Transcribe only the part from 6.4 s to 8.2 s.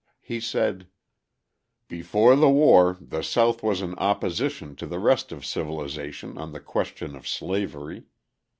the question of slavery.